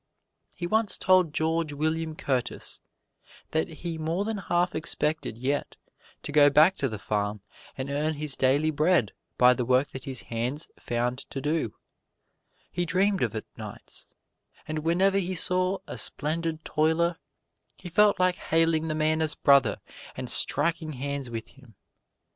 [0.55, 2.79] He once told George William Curtis
[3.51, 5.75] that he more than half expected yet
[6.23, 7.41] to go back to the farm
[7.77, 11.75] and earn his daily bread by the work that his hands found to do;
[12.71, 14.07] he dreamed of it nights,
[14.67, 17.19] and whenever he saw a splendid toiler,
[17.77, 19.81] he felt like hailing the man as brother
[20.17, 21.75] and striking hands with him.